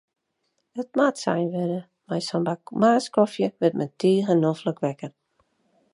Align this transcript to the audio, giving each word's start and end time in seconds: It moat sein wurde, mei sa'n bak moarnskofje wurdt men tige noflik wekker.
It 0.83 0.95
moat 0.99 1.19
sein 1.23 1.51
wurde, 1.57 1.75
mei 2.11 2.19
sa'n 2.29 2.47
bak 2.49 2.73
moarnskofje 2.85 3.53
wurdt 3.59 3.77
men 3.83 3.93
tige 4.05 4.41
noflik 4.41 4.83
wekker. 4.87 5.13